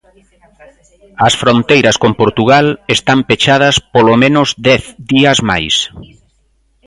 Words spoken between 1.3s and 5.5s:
fronteiras con Portugal están pechadas polo menos dez días